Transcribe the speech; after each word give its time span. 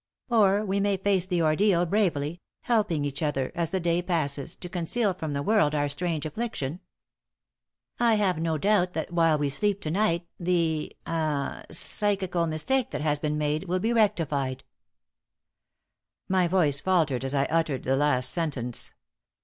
Or 0.31 0.65
we 0.65 0.79
may 0.79 0.97
face 0.97 1.27
the 1.27 1.43
ordeal 1.43 1.85
bravely, 1.85 2.41
helping 2.61 3.05
each 3.05 3.21
other, 3.21 3.51
as 3.53 3.69
the 3.69 3.79
day 3.79 4.01
passes, 4.01 4.55
to 4.55 4.67
conceal 4.67 5.13
from 5.13 5.33
the 5.33 5.43
world 5.43 5.75
our 5.75 5.87
strange 5.87 6.25
affliction. 6.25 6.79
I 7.99 8.15
have 8.15 8.39
no 8.39 8.57
doubt 8.57 8.93
that 8.93 9.13
while 9.13 9.37
we 9.37 9.47
sleep 9.47 9.79
to 9.81 9.91
night 9.91 10.27
the 10.39 10.91
ah 11.05 11.61
psychical 11.69 12.47
mistake 12.47 12.89
that 12.89 13.01
has 13.01 13.19
been 13.19 13.37
made 13.37 13.65
will 13.65 13.77
be 13.79 13.93
rectified." 13.93 14.63
My 16.27 16.47
voice 16.47 16.79
faltered 16.79 17.23
as 17.23 17.35
I 17.35 17.45
uttered 17.45 17.83
the 17.83 17.95
last 17.95 18.31
sentence. 18.31 18.95